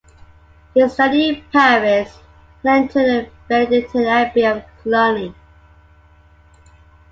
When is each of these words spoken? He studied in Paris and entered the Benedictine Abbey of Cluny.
He 0.73 0.89
studied 0.89 1.37
in 1.37 1.43
Paris 1.51 2.17
and 2.63 2.89
entered 2.89 2.97
the 3.05 3.29
Benedictine 3.47 4.07
Abbey 4.07 4.47
of 4.47 4.63
Cluny. 4.81 5.35